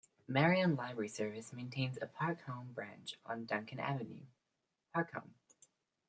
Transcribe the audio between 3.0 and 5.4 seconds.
on Duncan Avenue, Park Holme.